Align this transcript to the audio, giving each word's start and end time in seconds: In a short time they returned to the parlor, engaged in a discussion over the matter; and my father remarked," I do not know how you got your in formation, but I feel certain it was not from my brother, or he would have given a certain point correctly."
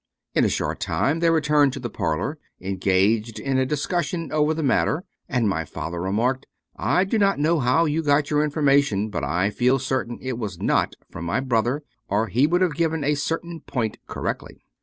In 0.33 0.43
a 0.43 0.49
short 0.49 0.79
time 0.79 1.19
they 1.19 1.29
returned 1.29 1.73
to 1.73 1.79
the 1.79 1.87
parlor, 1.87 2.39
engaged 2.59 3.37
in 3.37 3.59
a 3.59 3.67
discussion 3.67 4.31
over 4.31 4.51
the 4.55 4.63
matter; 4.63 5.03
and 5.29 5.47
my 5.47 5.63
father 5.63 6.01
remarked," 6.01 6.47
I 6.95 7.03
do 7.03 7.19
not 7.19 7.37
know 7.37 7.59
how 7.59 7.85
you 7.85 8.01
got 8.01 8.31
your 8.31 8.43
in 8.43 8.49
formation, 8.49 9.11
but 9.11 9.23
I 9.23 9.51
feel 9.51 9.77
certain 9.77 10.17
it 10.19 10.39
was 10.39 10.59
not 10.59 10.95
from 11.11 11.25
my 11.25 11.39
brother, 11.39 11.83
or 12.09 12.29
he 12.29 12.47
would 12.47 12.61
have 12.61 12.73
given 12.73 13.03
a 13.03 13.13
certain 13.13 13.59
point 13.59 13.99
correctly." 14.07 14.65